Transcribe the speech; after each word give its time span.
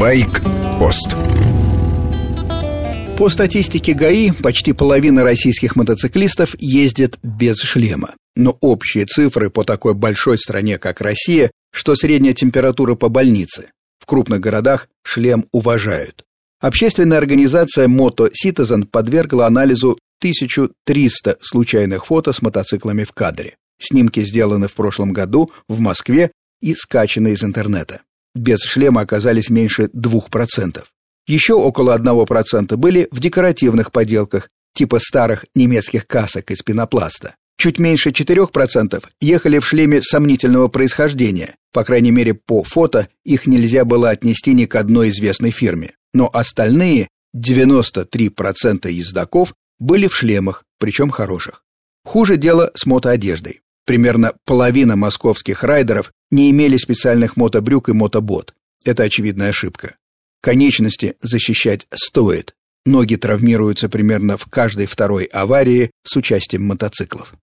Байк-пост 0.00 1.14
По 3.18 3.28
статистике 3.28 3.92
ГАИ, 3.92 4.30
почти 4.30 4.72
половина 4.72 5.22
российских 5.24 5.76
мотоциклистов 5.76 6.56
ездит 6.58 7.18
без 7.22 7.58
шлема. 7.58 8.14
Но 8.34 8.56
общие 8.62 9.04
цифры 9.04 9.50
по 9.50 9.62
такой 9.62 9.92
большой 9.92 10.38
стране, 10.38 10.78
как 10.78 11.02
Россия, 11.02 11.50
что 11.70 11.94
средняя 11.96 12.32
температура 12.32 12.94
по 12.94 13.10
больнице. 13.10 13.72
В 13.98 14.06
крупных 14.06 14.40
городах 14.40 14.88
шлем 15.02 15.44
уважают. 15.52 16.24
Общественная 16.60 17.18
организация 17.18 17.86
Moto 17.86 18.30
Citizen 18.32 18.86
подвергла 18.86 19.46
анализу 19.46 19.98
1300 20.20 21.36
случайных 21.42 22.06
фото 22.06 22.32
с 22.32 22.40
мотоциклами 22.40 23.04
в 23.04 23.12
кадре. 23.12 23.56
Снимки 23.78 24.20
сделаны 24.20 24.66
в 24.66 24.72
прошлом 24.72 25.12
году 25.12 25.50
в 25.68 25.78
Москве 25.78 26.32
и 26.62 26.72
скачаны 26.72 27.32
из 27.32 27.44
интернета. 27.44 28.00
Без 28.34 28.60
шлема 28.60 29.02
оказались 29.02 29.50
меньше 29.50 29.90
2%. 29.94 30.82
Еще 31.26 31.54
около 31.54 31.96
1% 31.96 32.76
были 32.76 33.08
в 33.10 33.20
декоративных 33.20 33.92
поделках, 33.92 34.48
типа 34.74 34.98
старых 34.98 35.46
немецких 35.54 36.06
касок 36.06 36.50
из 36.50 36.62
пенопласта. 36.62 37.34
Чуть 37.58 37.78
меньше 37.78 38.10
4% 38.10 39.04
ехали 39.20 39.58
в 39.58 39.66
шлеме 39.66 40.02
сомнительного 40.02 40.68
происхождения. 40.68 41.56
По 41.72 41.84
крайней 41.84 42.10
мере, 42.10 42.34
по 42.34 42.64
фото 42.64 43.08
их 43.24 43.46
нельзя 43.46 43.84
было 43.84 44.10
отнести 44.10 44.54
ни 44.54 44.64
к 44.64 44.74
одной 44.76 45.10
известной 45.10 45.50
фирме. 45.50 45.94
Но 46.14 46.30
остальные 46.32 47.08
93% 47.36 48.90
ездаков 48.90 49.54
были 49.78 50.08
в 50.08 50.16
шлемах, 50.16 50.64
причем 50.78 51.10
хороших. 51.10 51.62
Хуже 52.04 52.38
дело 52.38 52.70
с 52.74 52.86
мотоодеждой. 52.86 53.60
Примерно 53.86 54.34
половина 54.44 54.96
московских 54.96 55.64
райдеров 55.64 56.12
не 56.30 56.50
имели 56.50 56.76
специальных 56.76 57.36
мотобрюк 57.36 57.88
и 57.88 57.92
мотобот. 57.92 58.54
Это 58.84 59.02
очевидная 59.04 59.50
ошибка. 59.50 59.96
Конечности 60.42 61.16
защищать 61.20 61.86
стоит. 61.92 62.54
Ноги 62.86 63.16
травмируются 63.16 63.88
примерно 63.88 64.36
в 64.38 64.46
каждой 64.46 64.86
второй 64.86 65.24
аварии 65.24 65.90
с 66.02 66.16
участием 66.16 66.64
мотоциклов. 66.64 67.34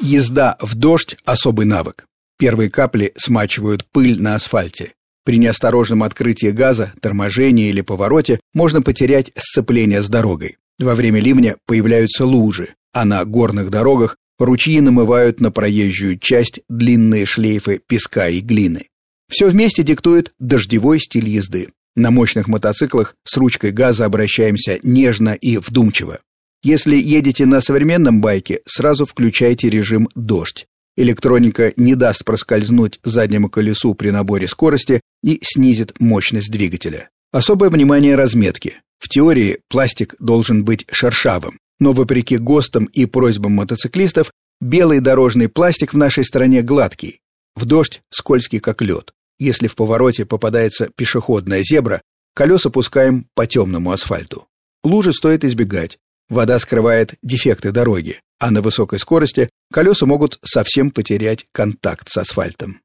Езда 0.00 0.56
в 0.60 0.74
дождь– 0.74 1.16
особый 1.24 1.66
навык. 1.66 2.06
Первые 2.38 2.70
капли 2.70 3.12
смачивают 3.16 3.86
пыль 3.90 4.20
на 4.20 4.34
асфальте. 4.34 4.92
При 5.24 5.38
неосторожном 5.38 6.02
открытии 6.02 6.50
газа, 6.50 6.92
торможении 7.00 7.68
или 7.68 7.82
повороте 7.82 8.40
можно 8.54 8.80
потерять 8.80 9.30
сцепление 9.36 10.02
с 10.02 10.08
дорогой. 10.08 10.56
Во 10.78 10.94
время 10.94 11.20
ливня 11.20 11.56
появляются 11.66 12.24
лужи, 12.24 12.74
а 12.92 13.04
на 13.04 13.24
горных 13.24 13.70
дорогах 13.70 14.16
ручьи 14.38 14.80
намывают 14.80 15.40
на 15.40 15.50
проезжую 15.50 16.18
часть 16.18 16.60
длинные 16.68 17.26
шлейфы 17.26 17.80
песка 17.86 18.28
и 18.28 18.40
глины. 18.40 18.88
Все 19.28 19.48
вместе 19.48 19.82
диктует 19.82 20.32
дождевой 20.38 20.98
стиль 20.98 21.28
езды. 21.28 21.68
На 21.96 22.10
мощных 22.10 22.48
мотоциклах 22.48 23.14
с 23.24 23.36
ручкой 23.36 23.72
газа 23.72 24.04
обращаемся 24.04 24.78
нежно 24.82 25.34
и 25.34 25.56
вдумчиво. 25.58 26.20
Если 26.62 26.96
едете 26.96 27.46
на 27.46 27.60
современном 27.60 28.20
байке, 28.20 28.60
сразу 28.66 29.06
включайте 29.06 29.70
режим 29.70 30.08
«дождь». 30.14 30.66
Электроника 30.96 31.72
не 31.76 31.94
даст 31.94 32.24
проскользнуть 32.24 33.00
заднему 33.04 33.48
колесу 33.48 33.94
при 33.94 34.10
наборе 34.10 34.48
скорости 34.48 35.00
и 35.22 35.38
снизит 35.42 35.98
мощность 36.00 36.50
двигателя. 36.50 37.08
Особое 37.32 37.70
внимание 37.70 38.16
разметке. 38.16 38.82
В 38.98 39.08
теории 39.08 39.60
пластик 39.68 40.14
должен 40.18 40.64
быть 40.64 40.84
шершавым, 40.90 41.58
но 41.80 41.92
вопреки 41.92 42.36
ГОСТам 42.36 42.84
и 42.84 43.06
просьбам 43.06 43.52
мотоциклистов, 43.52 44.30
белый 44.60 45.00
дорожный 45.00 45.48
пластик 45.48 45.92
в 45.94 45.96
нашей 45.96 46.24
стране 46.24 46.62
гладкий. 46.62 47.20
В 47.56 47.64
дождь 47.64 48.02
скользкий 48.10 48.60
как 48.60 48.82
лед. 48.82 49.12
Если 49.38 49.66
в 49.66 49.74
повороте 49.74 50.26
попадается 50.26 50.90
пешеходная 50.94 51.62
зебра, 51.62 52.02
колеса 52.34 52.70
пускаем 52.70 53.26
по 53.34 53.46
темному 53.46 53.90
асфальту. 53.90 54.46
Лужи 54.84 55.12
стоит 55.12 55.44
избегать. 55.44 55.98
Вода 56.28 56.58
скрывает 56.58 57.14
дефекты 57.22 57.72
дороги, 57.72 58.20
а 58.38 58.50
на 58.50 58.62
высокой 58.62 58.98
скорости 58.98 59.50
колеса 59.72 60.06
могут 60.06 60.38
совсем 60.44 60.90
потерять 60.90 61.46
контакт 61.52 62.08
с 62.08 62.18
асфальтом. 62.18 62.80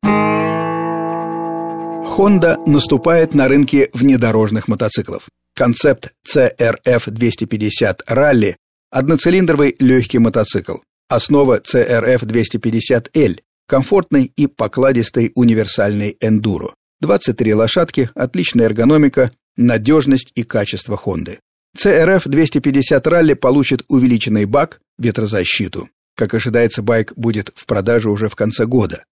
Honda 2.17 2.57
наступает 2.65 3.33
на 3.33 3.47
рынке 3.47 3.89
внедорожных 3.93 4.67
мотоциклов. 4.67 5.27
Концепт 5.53 6.13
CRF 6.27 7.11
250 7.11 8.03
Rally– 8.09 8.55
одноцилиндровый 8.95 9.75
легкий 9.79 10.19
мотоцикл. 10.19 10.77
Основа 11.09 11.59
CRF 11.59 12.21
250L– 12.23 13.41
комфортный 13.67 14.31
и 14.37 14.47
покладистый 14.47 15.33
универсальный 15.35 16.15
эндуро. 16.21 16.73
23 17.01 17.53
лошадки, 17.55 18.09
отличная 18.15 18.67
эргономика, 18.67 19.31
надежность 19.57 20.31
и 20.35 20.43
качество 20.43 20.97
Honda. 21.03 21.39
CRF 21.77 22.21
250 22.29 23.05
Rally 23.05 23.35
получит 23.35 23.83
увеличенный 23.89 24.45
бак, 24.45 24.79
ветрозащиту. 24.97 25.89
Как 26.15 26.33
ожидается, 26.33 26.81
байк 26.81 27.11
будет 27.17 27.51
в 27.53 27.65
продаже 27.65 28.09
уже 28.09 28.29
в 28.29 28.35
конце 28.37 28.65
года. 28.65 29.03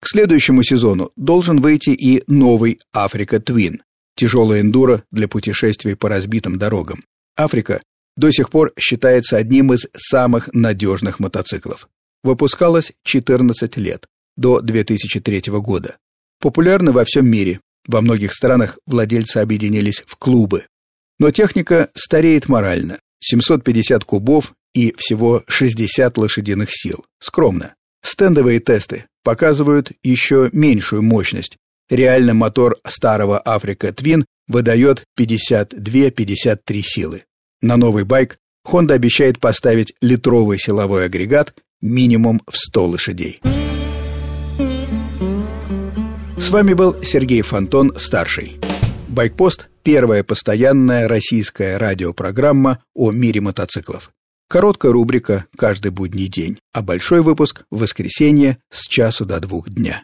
К 0.00 0.08
следующему 0.08 0.62
сезону 0.62 1.12
должен 1.14 1.60
выйти 1.60 1.90
и 1.90 2.24
новый 2.26 2.80
Africa 2.94 3.38
Twin– 3.38 3.80
тяжелая 4.16 4.62
эндуро 4.62 5.02
для 5.10 5.28
путешествий 5.28 5.94
по 5.94 6.08
разбитым 6.08 6.58
дорогам. 6.58 7.04
Африка 7.36 7.82
до 8.16 8.30
сих 8.30 8.50
пор 8.50 8.72
считается 8.78 9.36
одним 9.36 9.72
из 9.72 9.86
самых 9.94 10.48
надежных 10.52 11.20
мотоциклов. 11.20 11.88
Выпускалась 12.22 12.92
14 13.04 13.76
лет, 13.76 14.06
до 14.36 14.60
2003 14.60 15.42
года. 15.60 15.96
Популярна 16.40 16.92
во 16.92 17.04
всем 17.04 17.26
мире. 17.28 17.60
Во 17.86 18.00
многих 18.00 18.32
странах 18.32 18.78
владельцы 18.86 19.38
объединились 19.38 20.02
в 20.06 20.16
клубы. 20.16 20.66
Но 21.18 21.30
техника 21.30 21.90
стареет 21.94 22.48
морально. 22.48 22.98
750 23.20 24.04
кубов 24.04 24.54
и 24.74 24.94
всего 24.98 25.44
60 25.46 26.18
лошадиных 26.18 26.68
сил. 26.70 27.04
Скромно. 27.18 27.74
Стендовые 28.02 28.60
тесты 28.60 29.06
показывают 29.24 29.92
еще 30.02 30.50
меньшую 30.52 31.02
мощность. 31.02 31.56
Реально 31.88 32.34
мотор 32.34 32.76
старого 32.86 33.40
Африка 33.44 33.88
Twin 33.88 34.24
выдает 34.48 35.04
52-53 35.18 36.82
силы. 36.82 37.24
На 37.62 37.76
новый 37.76 38.04
байк 38.04 38.38
Honda 38.66 38.92
обещает 38.92 39.38
поставить 39.40 39.94
литровый 40.00 40.58
силовой 40.58 41.06
агрегат 41.06 41.54
минимум 41.80 42.42
в 42.46 42.56
100 42.56 42.86
лошадей. 42.86 43.40
С 46.38 46.50
вами 46.50 46.74
был 46.74 47.02
Сергей 47.02 47.42
Фонтон, 47.42 47.94
старший. 47.96 48.60
Байкпост– 49.08 49.68
первая 49.82 50.22
постоянная 50.22 51.08
российская 51.08 51.78
радиопрограмма 51.78 52.82
о 52.94 53.10
мире 53.10 53.40
мотоциклов. 53.40 54.10
Короткая 54.48 54.92
рубрика 54.92 55.46
каждый 55.56 55.90
будний 55.90 56.28
день, 56.28 56.58
а 56.72 56.82
большой 56.82 57.22
выпуск 57.22 57.64
в 57.70 57.80
воскресенье 57.80 58.58
с 58.70 58.86
часу 58.86 59.24
до 59.24 59.40
двух 59.40 59.70
дня. 59.70 60.02